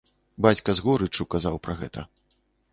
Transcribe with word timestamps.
Бацька 0.45 0.75
з 0.79 0.85
горыччу 0.87 1.29
казаў 1.37 1.55
пра 1.69 1.73
гэта. 1.85 2.09